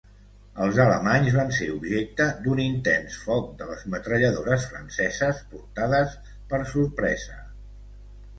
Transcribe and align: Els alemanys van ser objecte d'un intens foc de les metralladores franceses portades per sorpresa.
Els 0.67 0.77
alemanys 0.83 1.35
van 1.39 1.51
ser 1.57 1.67
objecte 1.73 2.25
d'un 2.47 2.61
intens 2.63 3.17
foc 3.25 3.51
de 3.59 3.67
les 3.73 3.85
metralladores 3.97 4.67
franceses 4.71 5.43
portades 5.53 6.17
per 6.55 6.63
sorpresa. 6.75 7.39